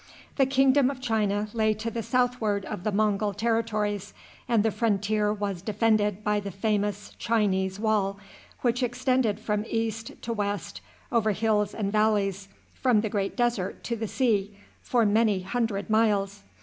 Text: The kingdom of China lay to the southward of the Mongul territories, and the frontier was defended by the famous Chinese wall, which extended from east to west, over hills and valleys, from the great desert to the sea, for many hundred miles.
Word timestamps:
The 0.37 0.47
kingdom 0.47 0.89
of 0.89 0.99
China 0.99 1.47
lay 1.53 1.75
to 1.75 1.91
the 1.91 2.01
southward 2.01 2.65
of 2.65 2.83
the 2.83 2.91
Mongul 2.91 3.35
territories, 3.37 4.15
and 4.49 4.63
the 4.63 4.71
frontier 4.71 5.31
was 5.31 5.61
defended 5.61 6.23
by 6.23 6.39
the 6.39 6.49
famous 6.49 7.11
Chinese 7.19 7.79
wall, 7.79 8.17
which 8.61 8.81
extended 8.81 9.39
from 9.39 9.63
east 9.69 10.19
to 10.23 10.33
west, 10.33 10.81
over 11.11 11.33
hills 11.33 11.75
and 11.75 11.91
valleys, 11.91 12.49
from 12.73 13.01
the 13.01 13.09
great 13.09 13.37
desert 13.37 13.83
to 13.83 13.95
the 13.95 14.07
sea, 14.07 14.57
for 14.81 15.05
many 15.05 15.43
hundred 15.43 15.87
miles. 15.87 16.41